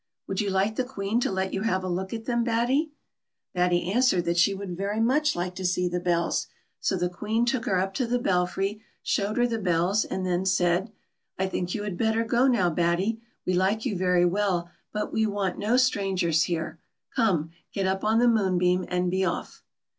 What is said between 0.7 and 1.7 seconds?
the Queen to let you